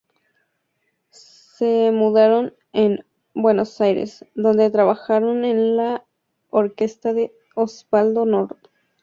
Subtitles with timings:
[1.11, 2.89] Se mudaron a
[3.35, 6.03] Buenos Aires, donde trabajaron en la
[6.49, 8.71] orquesta de Osvaldo Norton.